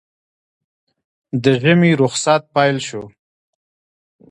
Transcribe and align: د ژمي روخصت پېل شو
د 1.43 1.45
ژمي 1.61 1.91
روخصت 2.01 2.41
پېل 2.55 2.77
شو 2.87 3.03